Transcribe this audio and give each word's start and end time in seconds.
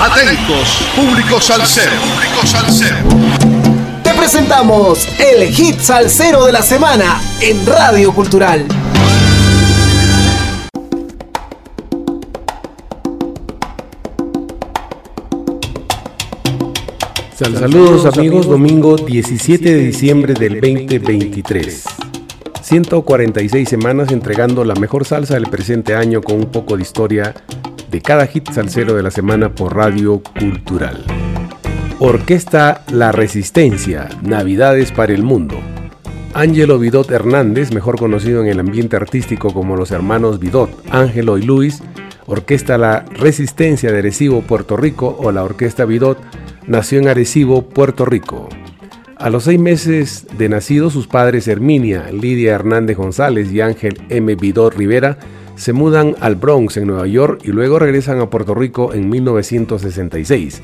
Atentos, 0.00 0.78
público 0.94 1.40
salsero. 1.40 1.90
Público 1.90 2.46
salsero. 2.46 2.96
Te 4.04 4.14
presentamos 4.14 5.08
el 5.18 5.48
hit 5.48 5.80
salsero 5.80 6.44
de 6.46 6.52
la 6.52 6.62
semana 6.62 7.20
en 7.40 7.66
Radio 7.66 8.12
Cultural. 8.12 8.64
Saludos 17.34 18.06
amigos, 18.16 18.46
domingo 18.46 18.96
17 18.96 19.74
de 19.74 19.80
diciembre 19.80 20.34
del 20.34 20.60
2023. 20.60 21.84
146 22.62 23.68
semanas 23.68 24.12
entregando 24.12 24.64
la 24.64 24.74
mejor 24.74 25.04
salsa 25.06 25.34
del 25.34 25.48
presente 25.48 25.96
año 25.96 26.20
con 26.20 26.36
un 26.36 26.52
poco 26.52 26.76
de 26.76 26.82
historia 26.82 27.34
de 27.90 28.00
cada 28.00 28.26
hit 28.26 28.50
salsero 28.50 28.94
de 28.94 29.02
la 29.02 29.10
semana 29.10 29.54
por 29.54 29.74
Radio 29.74 30.22
Cultural. 30.38 31.04
Orquesta 31.98 32.84
La 32.92 33.12
Resistencia, 33.12 34.08
Navidades 34.22 34.92
para 34.92 35.12
el 35.12 35.22
Mundo. 35.22 35.56
Ángelo 36.34 36.78
Vidot 36.78 37.10
Hernández, 37.10 37.72
mejor 37.72 37.98
conocido 37.98 38.42
en 38.42 38.48
el 38.48 38.60
ambiente 38.60 38.96
artístico 38.96 39.52
como 39.52 39.76
los 39.76 39.90
hermanos 39.90 40.38
Vidot, 40.38 40.70
Ángelo 40.90 41.38
y 41.38 41.42
Luis, 41.42 41.82
Orquesta 42.26 42.78
La 42.78 43.04
Resistencia 43.10 43.90
de 43.90 43.98
Arecibo, 43.98 44.42
Puerto 44.42 44.76
Rico, 44.76 45.16
o 45.18 45.32
la 45.32 45.42
Orquesta 45.42 45.84
Vidot, 45.84 46.18
nació 46.66 47.00
en 47.00 47.08
Arecibo, 47.08 47.62
Puerto 47.62 48.04
Rico. 48.04 48.48
A 49.16 49.30
los 49.30 49.44
seis 49.44 49.58
meses 49.58 50.26
de 50.36 50.48
nacido, 50.48 50.90
sus 50.90 51.08
padres 51.08 51.48
Herminia, 51.48 52.12
Lidia 52.12 52.54
Hernández 52.54 52.96
González 52.96 53.50
y 53.50 53.60
Ángel 53.60 54.00
M. 54.10 54.36
Vidot 54.36 54.74
Rivera 54.74 55.18
se 55.58 55.72
mudan 55.72 56.14
al 56.20 56.36
Bronx, 56.36 56.76
en 56.76 56.86
Nueva 56.86 57.08
York, 57.08 57.40
y 57.42 57.48
luego 57.48 57.80
regresan 57.80 58.20
a 58.20 58.30
Puerto 58.30 58.54
Rico 58.54 58.94
en 58.94 59.08
1966. 59.08 60.62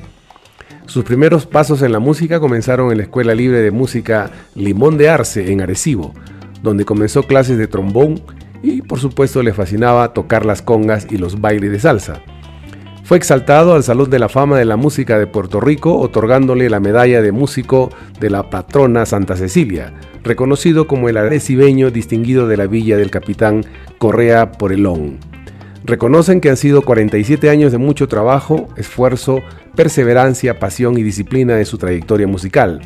Sus 0.86 1.04
primeros 1.04 1.46
pasos 1.46 1.82
en 1.82 1.90
la 1.90 1.98
música 1.98 2.38
comenzaron 2.38 2.92
en 2.92 2.98
la 2.98 3.02
Escuela 3.02 3.34
Libre 3.34 3.60
de 3.60 3.72
Música 3.72 4.30
Limón 4.54 4.96
de 4.96 5.08
Arce, 5.08 5.50
en 5.50 5.60
Arecibo, 5.60 6.14
donde 6.62 6.84
comenzó 6.84 7.24
clases 7.24 7.58
de 7.58 7.66
trombón 7.66 8.22
y 8.62 8.82
por 8.82 9.00
supuesto 9.00 9.42
le 9.42 9.52
fascinaba 9.52 10.12
tocar 10.12 10.46
las 10.46 10.62
congas 10.62 11.08
y 11.10 11.18
los 11.18 11.40
bailes 11.40 11.72
de 11.72 11.80
salsa. 11.80 12.22
Fue 13.04 13.18
exaltado 13.18 13.74
al 13.74 13.82
Salón 13.82 14.08
de 14.08 14.18
la 14.18 14.30
Fama 14.30 14.58
de 14.58 14.64
la 14.64 14.78
Música 14.78 15.18
de 15.18 15.26
Puerto 15.26 15.60
Rico, 15.60 15.98
otorgándole 15.98 16.70
la 16.70 16.80
medalla 16.80 17.20
de 17.20 17.32
músico 17.32 17.90
de 18.18 18.30
la 18.30 18.48
patrona 18.48 19.04
Santa 19.04 19.36
Cecilia, 19.36 19.92
reconocido 20.22 20.86
como 20.86 21.10
el 21.10 21.18
arecibeño 21.18 21.90
distinguido 21.90 22.48
de 22.48 22.56
la 22.56 22.66
Villa 22.66 22.96
del 22.96 23.10
Capitán 23.10 23.62
Correa 23.98 24.52
Porelón. 24.52 25.18
Reconocen 25.84 26.40
que 26.40 26.48
han 26.48 26.56
sido 26.56 26.80
47 26.80 27.50
años 27.50 27.72
de 27.72 27.78
mucho 27.78 28.08
trabajo, 28.08 28.70
esfuerzo, 28.78 29.40
perseverancia, 29.76 30.58
pasión 30.58 30.96
y 30.96 31.02
disciplina 31.02 31.56
de 31.56 31.66
su 31.66 31.76
trayectoria 31.76 32.26
musical. 32.26 32.80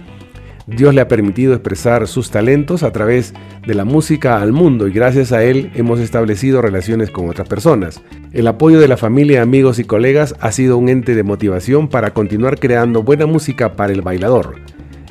Dios 0.69 0.95
le 0.95 1.01
ha 1.01 1.09
permitido 1.09 1.55
expresar 1.55 2.07
sus 2.07 2.31
talentos 2.31 2.83
a 2.83 2.93
través 2.93 3.33
de 3.67 3.75
la 3.75 3.87
música 3.87 4.43
al 4.43 4.53
mundo 4.53 4.87
y 4.87 4.93
gracias 4.93 5.33
a 5.33 5.43
él 5.43 5.73
hemos 5.75 5.99
establecido 5.99 6.61
relaciones 6.61 7.11
con 7.11 7.27
otras 7.31 7.49
personas. 7.49 8.03
El 8.33 8.47
apoyo 8.47 8.79
de 8.79 8.87
la 8.87 8.99
familia, 8.99 9.41
amigos 9.41 9.79
y 9.79 9.85
colegas 9.85 10.35
ha 10.41 10.53
sido 10.53 10.77
un 10.77 10.91
ente 10.91 11.15
de 11.15 11.23
motivación 11.23 11.89
para 11.89 12.13
continuar 12.13 12.59
creando 12.59 13.03
buena 13.03 13.25
música 13.25 13.77
para 13.77 13.95
el 13.95 14.03
bailador. 14.03 14.57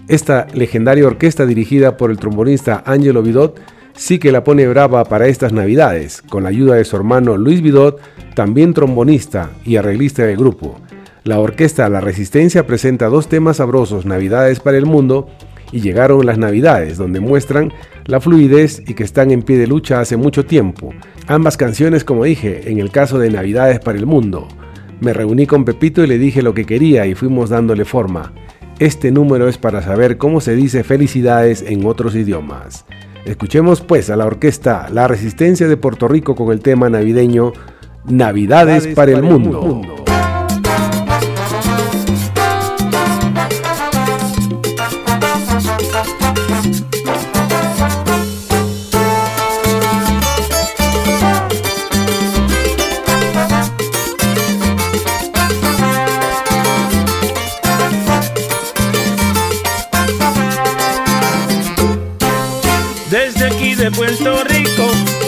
Esta 0.07 0.45
legendaria 0.53 1.07
orquesta 1.07 1.47
dirigida 1.47 1.97
por 1.97 2.11
el 2.11 2.19
trombonista 2.19 2.83
Angelo 2.85 3.23
Vidot 3.23 3.59
sí 3.95 4.19
que 4.19 4.31
la 4.31 4.43
pone 4.43 4.67
brava 4.67 5.05
para 5.05 5.27
estas 5.27 5.53
navidades, 5.53 6.21
con 6.21 6.43
la 6.43 6.49
ayuda 6.49 6.75
de 6.75 6.85
su 6.85 6.95
hermano 6.95 7.35
Luis 7.35 7.63
Vidot, 7.63 7.99
también 8.35 8.75
trombonista 8.75 9.49
y 9.65 9.77
arreglista 9.77 10.23
del 10.23 10.37
grupo. 10.37 10.79
La 11.23 11.39
orquesta 11.39 11.89
La 11.89 11.99
Resistencia 11.99 12.65
presenta 12.65 13.07
dos 13.07 13.27
temas 13.27 13.57
sabrosos, 13.57 14.05
Navidades 14.05 14.61
para 14.61 14.77
el 14.77 14.85
Mundo 14.85 15.27
y 15.71 15.81
Llegaron 15.81 16.25
las 16.25 16.37
Navidades, 16.37 16.97
donde 16.97 17.19
muestran 17.19 17.73
la 18.05 18.19
fluidez 18.19 18.81
y 18.87 18.93
que 18.93 19.03
están 19.03 19.31
en 19.31 19.41
pie 19.41 19.57
de 19.57 19.67
lucha 19.67 19.99
hace 19.99 20.17
mucho 20.17 20.45
tiempo. 20.45 20.93
Ambas 21.27 21.57
canciones, 21.57 22.03
como 22.03 22.23
dije, 22.23 22.69
en 22.71 22.79
el 22.79 22.89
caso 22.89 23.19
de 23.19 23.29
Navidades 23.29 23.79
para 23.79 23.97
el 23.97 24.05
Mundo. 24.05 24.47
Me 25.01 25.13
reuní 25.13 25.45
con 25.45 25.65
Pepito 25.65 26.03
y 26.03 26.07
le 26.07 26.17
dije 26.17 26.41
lo 26.41 26.53
que 26.53 26.65
quería 26.65 27.05
y 27.05 27.15
fuimos 27.15 27.49
dándole 27.49 27.85
forma. 27.85 28.33
Este 28.79 29.11
número 29.11 29.47
es 29.47 29.57
para 29.57 29.81
saber 29.81 30.17
cómo 30.17 30.39
se 30.39 30.55
dice 30.55 30.83
felicidades 30.83 31.63
en 31.63 31.85
otros 31.85 32.15
idiomas. 32.15 32.85
Escuchemos 33.25 33.81
pues 33.81 34.09
a 34.09 34.15
la 34.15 34.25
orquesta 34.25 34.87
La 34.91 35.07
Resistencia 35.07 35.67
de 35.67 35.77
Puerto 35.77 36.07
Rico 36.07 36.35
con 36.35 36.51
el 36.51 36.61
tema 36.61 36.89
navideño 36.89 37.53
Navidades, 38.05 38.87
para, 38.87 39.11
el, 39.11 39.21
mundo. 39.21 40.05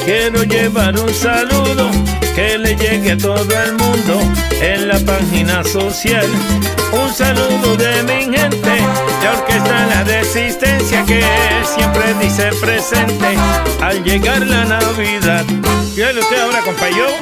Quiero 0.05 0.43
llevar 0.43 0.97
un 0.99 1.13
saludo 1.13 1.89
que 2.35 2.57
le 2.57 2.75
llegue 2.75 3.11
a 3.11 3.17
todo 3.17 3.47
el 3.65 3.73
mundo 3.73 4.19
en 4.61 4.87
la 4.87 4.99
página 4.99 5.63
social. 5.63 6.25
Un 6.91 7.13
saludo 7.13 7.77
de 7.77 8.03
mi 8.03 8.35
gente, 8.35 8.69
de 9.21 9.27
Orquesta 9.27 9.85
La 9.85 10.03
Resistencia 10.03 11.05
que 11.05 11.23
siempre 11.63 12.13
dice 12.21 12.49
presente 12.59 13.37
al 13.81 14.03
llegar 14.03 14.45
la 14.47 14.65
Navidad. 14.65 15.45
¿Y 15.95 16.01
usted 16.01 16.41
ahora, 16.41 16.61
compañero? 16.61 17.13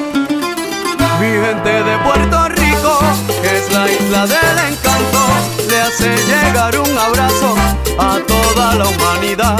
Mi 1.19 1.27
gente 1.27 1.83
de 1.83 1.97
Puerto 2.05 2.49
Rico, 2.49 2.99
que 3.41 3.57
es 3.57 3.71
la 3.73 3.91
isla 3.91 4.27
del 4.27 4.57
encanto, 4.69 5.25
le 5.69 5.81
hace 5.81 6.15
llegar 6.27 6.77
un 6.77 6.97
abrazo 6.97 7.55
a 7.99 8.19
toda 8.27 8.75
la 8.75 8.87
humanidad 8.87 9.57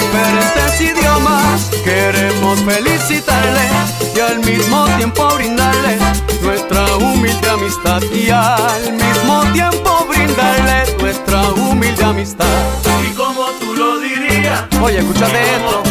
diferentes 0.00 0.80
idiomas. 0.80 1.70
Queremos 1.84 2.60
felicitarle 2.60 3.66
y 4.14 4.20
al 4.20 4.38
mismo 4.40 4.86
tiempo 4.96 5.28
brindarle 5.34 5.98
nuestra 6.42 6.96
humilde 6.96 7.48
amistad 7.48 8.02
y 8.12 8.30
al 8.30 8.92
mismo 8.92 9.42
tiempo 9.52 10.06
brindarle 10.08 10.96
nuestra 11.00 11.42
humilde 11.52 12.04
amistad. 12.04 12.46
Y 13.08 13.14
como 13.14 13.46
tú 13.60 13.74
lo 13.74 13.98
dirías, 14.00 14.62
oye, 14.82 14.98
escúchate 14.98 15.40
esto. 15.56 15.85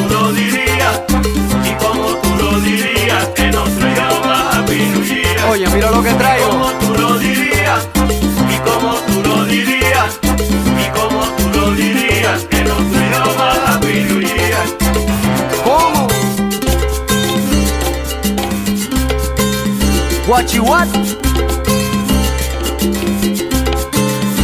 Guachi? 20.35 20.59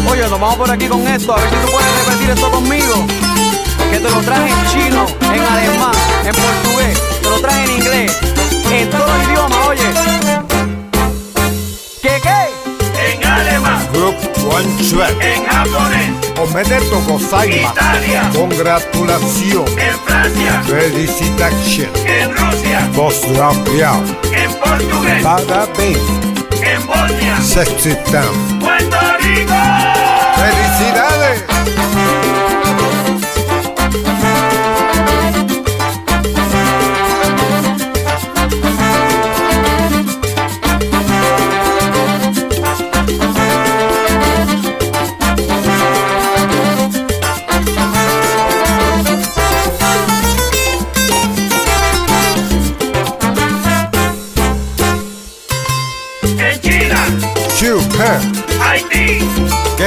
Oye, 0.10 0.22
nos 0.22 0.40
vamos 0.40 0.56
por 0.56 0.72
aquí 0.72 0.88
con 0.88 1.06
esto, 1.06 1.34
a 1.34 1.36
ver 1.36 1.50
si 1.50 1.56
tú 1.58 1.68
puedes 1.70 2.06
repetir 2.06 2.30
esto 2.30 2.50
conmigo. 2.50 3.06
Que 3.92 3.98
te 4.00 4.10
lo 4.10 4.22
traje 4.22 4.50
en 4.50 4.68
chino, 4.68 5.06
en 5.22 5.42
alemán, 5.42 5.92
en 6.24 6.32
portugués, 6.32 6.98
te 7.22 7.30
lo 7.30 7.42
traje 7.42 7.64
en 7.66 7.72
inglés, 7.72 8.18
en 8.72 8.90
todo 8.90 9.06
idioma, 9.28 9.61
Konnichiwa. 14.52 15.08
En 15.22 15.46
japonés. 15.46 16.10
Omedeto 16.40 17.00
gozaimasu. 17.08 17.72
Italia. 17.72 18.30
Congratulación. 18.34 19.66
En 19.78 19.96
Francia. 20.06 20.64
Felicitación. 20.64 21.90
En 22.06 22.30
Rusia. 22.32 22.90
Postrapiao. 22.96 24.04
En 24.34 24.52
portugués. 24.60 25.24
Parabéns. 25.24 26.00
En 26.62 26.86
Bosnia. 26.86 27.42
Sextitán. 27.42 28.60
Puerto 28.60 28.98
Rico. 29.22 29.91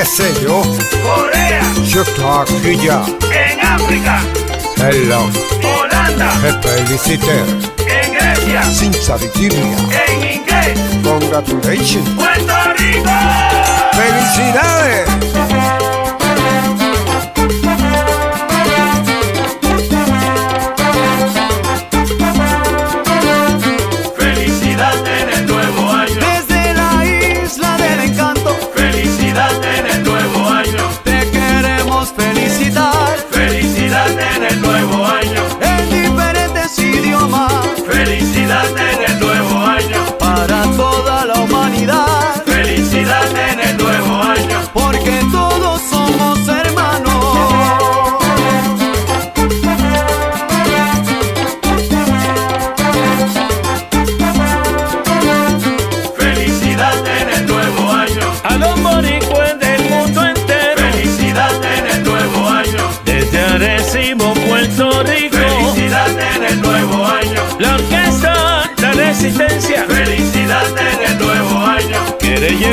Qué 0.05 0.11
sé 0.11 0.35
yo, 0.43 0.63
Corea, 1.03 1.63
Turquía, 2.47 3.03
en 3.33 3.61
África, 3.61 4.21
hello, 4.77 5.31
Holanda, 5.63 6.31
feliciter, 6.61 7.45
en 7.79 8.13
Grecia, 8.13 8.63
sinceritiria, 8.65 9.77
en 10.07 10.41
inglés, 10.41 10.79
congratulations, 11.03 12.09
Puerto 12.11 12.55
Rico. 12.77 13.11
felicidades. 13.93 15.74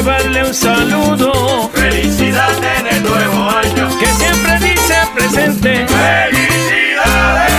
Llevarle 0.01 0.43
un 0.43 0.53
saludo. 0.53 1.69
Felicidad 1.73 2.51
en 2.79 2.87
el 2.87 3.03
nuevo 3.03 3.49
año. 3.49 3.87
Que 3.99 4.05
siempre 4.07 4.59
dice 4.59 4.95
presente. 5.15 5.85
Felicidades. 5.87 7.51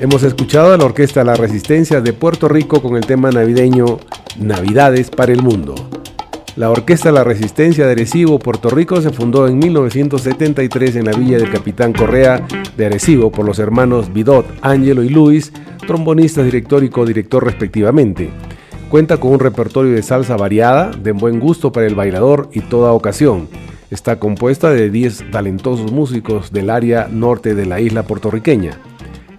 Hemos 0.00 0.22
escuchado 0.22 0.72
a 0.72 0.76
la 0.76 0.84
Orquesta 0.84 1.22
La 1.22 1.34
Resistencia 1.34 2.00
de 2.00 2.12
Puerto 2.12 2.48
Rico 2.48 2.82
con 2.82 2.96
el 2.96 3.06
tema 3.06 3.30
navideño 3.30 4.00
Navidades 4.36 5.10
para 5.10 5.32
el 5.32 5.42
Mundo. 5.42 5.91
La 6.54 6.68
Orquesta 6.68 7.10
La 7.10 7.24
Resistencia 7.24 7.86
de 7.86 7.92
Arecibo, 7.92 8.38
Puerto 8.38 8.68
Rico, 8.68 9.00
se 9.00 9.08
fundó 9.08 9.48
en 9.48 9.58
1973 9.58 10.96
en 10.96 11.06
la 11.06 11.12
villa 11.12 11.38
del 11.38 11.50
Capitán 11.50 11.94
Correa 11.94 12.46
de 12.76 12.84
Arecibo 12.84 13.32
por 13.32 13.46
los 13.46 13.58
hermanos 13.58 14.12
Vidot, 14.12 14.44
Ángelo 14.60 15.02
y 15.02 15.08
Luis, 15.08 15.50
trombonistas, 15.86 16.44
director 16.44 16.84
y 16.84 16.90
codirector 16.90 17.46
respectivamente. 17.46 18.28
Cuenta 18.90 19.16
con 19.16 19.32
un 19.32 19.40
repertorio 19.40 19.94
de 19.94 20.02
salsa 20.02 20.36
variada, 20.36 20.90
de 20.90 21.12
buen 21.12 21.40
gusto 21.40 21.72
para 21.72 21.86
el 21.86 21.94
bailador 21.94 22.50
y 22.52 22.60
toda 22.60 22.92
ocasión. 22.92 23.48
Está 23.90 24.18
compuesta 24.18 24.68
de 24.68 24.90
10 24.90 25.30
talentosos 25.30 25.90
músicos 25.90 26.52
del 26.52 26.68
área 26.68 27.08
norte 27.10 27.54
de 27.54 27.64
la 27.64 27.80
isla 27.80 28.02
puertorriqueña. 28.02 28.78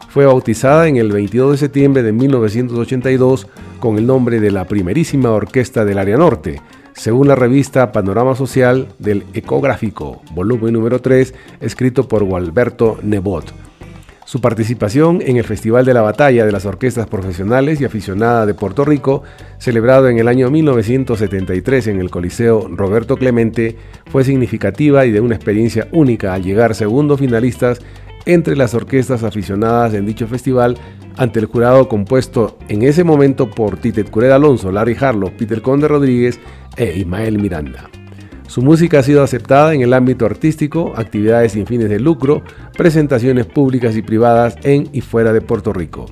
Fue 0.09 0.25
bautizada 0.25 0.87
en 0.87 0.97
el 0.97 1.11
22 1.11 1.51
de 1.51 1.57
septiembre 1.57 2.01
de 2.01 2.11
1982 2.11 3.47
con 3.79 3.99
el 3.99 4.07
nombre 4.07 4.39
de 4.39 4.49
la 4.49 4.65
primerísima 4.65 5.29
orquesta 5.29 5.85
del 5.85 5.99
área 5.99 6.17
norte, 6.17 6.59
según 6.95 7.27
la 7.27 7.35
revista 7.35 7.91
Panorama 7.91 8.35
Social 8.35 8.87
del 8.99 9.25
Ecográfico, 9.33 10.21
volumen 10.31 10.73
número 10.73 10.99
3, 10.99 11.33
escrito 11.59 12.07
por 12.07 12.23
Gualberto 12.23 12.97
Nebot. 13.01 13.53
Su 14.25 14.39
participación 14.39 15.21
en 15.21 15.37
el 15.37 15.43
Festival 15.43 15.85
de 15.85 15.93
la 15.93 16.01
Batalla 16.01 16.45
de 16.45 16.51
las 16.51 16.65
Orquestas 16.65 17.07
Profesionales 17.07 17.81
y 17.81 17.85
Aficionada 17.85 18.45
de 18.45 18.53
Puerto 18.53 18.85
Rico, 18.85 19.23
celebrado 19.59 20.07
en 20.07 20.17
el 20.17 20.27
año 20.27 20.49
1973 20.49 21.87
en 21.87 21.99
el 21.99 22.09
Coliseo 22.09 22.69
Roberto 22.69 23.17
Clemente, 23.17 23.75
fue 24.11 24.23
significativa 24.23 25.05
y 25.05 25.11
de 25.11 25.19
una 25.19 25.35
experiencia 25.35 25.87
única 25.91 26.33
al 26.33 26.43
llegar 26.43 26.73
segundo 26.73 27.17
finalistas 27.17 27.81
entre 28.25 28.55
las 28.55 28.73
orquestas 28.73 29.23
aficionadas 29.23 29.93
en 29.93 30.05
dicho 30.05 30.27
festival 30.27 30.77
ante 31.17 31.39
el 31.39 31.45
jurado 31.45 31.87
compuesto 31.87 32.57
en 32.69 32.83
ese 32.83 33.03
momento 33.03 33.49
por 33.49 33.77
Titet 33.77 34.09
Cureda 34.09 34.35
Alonso, 34.35 34.71
Larry 34.71 34.97
Harlow, 34.99 35.31
Peter 35.37 35.61
Conde 35.61 35.87
Rodríguez 35.87 36.39
e 36.77 36.97
Ismael 36.97 37.39
Miranda. 37.39 37.89
Su 38.47 38.61
música 38.61 38.99
ha 38.99 39.03
sido 39.03 39.23
aceptada 39.23 39.73
en 39.73 39.81
el 39.81 39.93
ámbito 39.93 40.25
artístico, 40.25 40.93
actividades 40.95 41.53
sin 41.53 41.65
fines 41.65 41.89
de 41.89 41.99
lucro, 41.99 42.43
presentaciones 42.77 43.45
públicas 43.45 43.95
y 43.95 44.01
privadas 44.01 44.57
en 44.63 44.89
y 44.93 45.01
fuera 45.01 45.33
de 45.33 45.41
Puerto 45.41 45.73
Rico. 45.73 46.05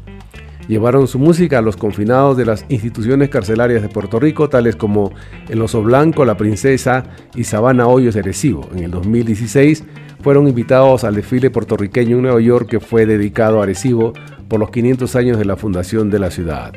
Llevaron 0.68 1.08
su 1.08 1.20
música 1.20 1.58
a 1.58 1.62
los 1.62 1.76
confinados 1.76 2.38
de 2.38 2.46
las 2.46 2.66
instituciones 2.70 3.30
carcelarias 3.30 3.82
de 3.82 3.90
Puerto 3.90 4.20
Rico, 4.20 4.50
tales 4.50 4.76
como 4.76 5.12
El 5.50 5.62
Oso 5.62 5.84
Blanco, 5.84 6.24
La 6.24 6.38
Princesa 6.38 7.04
y 7.36 7.44
Sabana 7.44 7.88
Hoyos 7.88 8.14
de 8.14 8.22
Arecibo. 8.22 8.70
En 8.74 8.86
el 8.86 8.92
2016 8.92 9.84
fueron 10.22 10.48
invitados 10.48 11.04
al 11.04 11.16
desfile 11.16 11.50
puertorriqueño 11.50 12.18
en 12.18 12.24
Nueva 12.24 12.42
York 12.42 12.70
que 12.70 12.80
fue 12.80 13.06
dedicado 13.06 13.60
a 13.60 13.64
Arecibo 13.64 14.14
por 14.48 14.60
los 14.60 14.72
500 14.72 15.16
años 15.16 15.38
de 15.38 15.46
la 15.46 15.56
fundación 15.56 16.10
de 16.10 16.20
la 16.20 16.32
ciudad. 16.32 16.74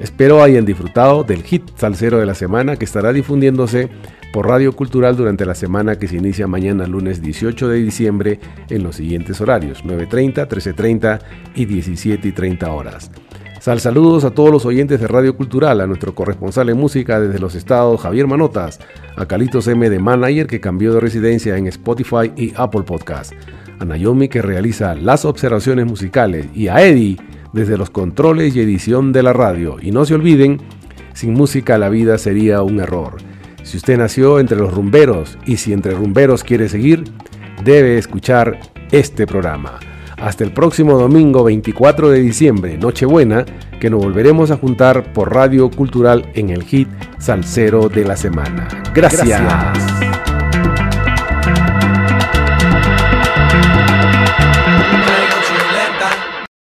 Espero 0.00 0.42
hayan 0.42 0.64
disfrutado 0.64 1.24
del 1.24 1.42
hit 1.42 1.62
salsero 1.76 2.18
de 2.18 2.26
la 2.26 2.34
semana 2.34 2.76
que 2.76 2.86
estará 2.86 3.12
difundiéndose 3.12 3.90
por 4.32 4.46
Radio 4.46 4.72
Cultural 4.74 5.16
durante 5.16 5.44
la 5.44 5.54
semana 5.54 5.98
que 5.98 6.08
se 6.08 6.16
inicia 6.16 6.46
mañana 6.46 6.86
lunes 6.86 7.20
18 7.20 7.68
de 7.68 7.82
diciembre 7.82 8.40
en 8.68 8.82
los 8.82 8.96
siguientes 8.96 9.40
horarios 9.40 9.84
9.30, 9.84 10.48
13.30 10.48 11.20
y 11.54 11.66
17.30 11.66 12.68
horas. 12.68 13.10
Sal 13.60 13.78
saludos 13.78 14.24
a 14.24 14.30
todos 14.30 14.50
los 14.50 14.64
oyentes 14.64 15.00
de 15.00 15.06
Radio 15.06 15.36
Cultural, 15.36 15.82
a 15.82 15.86
nuestro 15.86 16.14
corresponsal 16.14 16.70
en 16.70 16.78
música 16.78 17.20
desde 17.20 17.38
los 17.38 17.54
estados 17.54 18.00
Javier 18.00 18.26
Manotas, 18.26 18.80
a 19.16 19.26
Calitos 19.26 19.68
M 19.68 19.90
de 19.90 19.98
Manager 19.98 20.46
que 20.46 20.60
cambió 20.60 20.94
de 20.94 21.00
residencia 21.00 21.58
en 21.58 21.66
Spotify 21.66 22.32
y 22.38 22.54
Apple 22.56 22.84
Podcast, 22.84 23.34
a 23.78 23.84
Naomi 23.84 24.28
que 24.28 24.40
realiza 24.40 24.94
las 24.94 25.26
observaciones 25.26 25.84
musicales 25.84 26.46
y 26.54 26.68
a 26.68 26.80
Eddie 26.80 27.18
desde 27.52 27.76
los 27.76 27.90
controles 27.90 28.56
y 28.56 28.60
edición 28.60 29.12
de 29.12 29.24
la 29.24 29.34
radio. 29.34 29.76
Y 29.78 29.90
no 29.90 30.06
se 30.06 30.14
olviden, 30.14 30.56
sin 31.12 31.34
música 31.34 31.76
la 31.76 31.90
vida 31.90 32.16
sería 32.16 32.62
un 32.62 32.80
error. 32.80 33.18
Si 33.62 33.76
usted 33.76 33.98
nació 33.98 34.40
entre 34.40 34.56
los 34.56 34.72
rumberos 34.72 35.36
y 35.44 35.58
si 35.58 35.74
entre 35.74 35.92
rumberos 35.92 36.44
quiere 36.44 36.70
seguir, 36.70 37.04
debe 37.62 37.98
escuchar 37.98 38.58
este 38.90 39.26
programa. 39.26 39.89
Hasta 40.20 40.44
el 40.44 40.52
próximo 40.52 40.98
domingo 40.98 41.44
24 41.44 42.10
de 42.10 42.20
diciembre, 42.20 42.76
Nochebuena, 42.76 43.44
que 43.80 43.88
nos 43.88 44.02
volveremos 44.02 44.50
a 44.50 44.56
juntar 44.56 45.12
por 45.12 45.34
Radio 45.34 45.70
Cultural 45.70 46.30
en 46.34 46.50
el 46.50 46.62
hit 46.62 46.88
Salsero 47.18 47.88
de 47.88 48.04
la 48.04 48.16
Semana. 48.16 48.68
Gracias. 48.94 49.26
Gracias. 49.26 50.09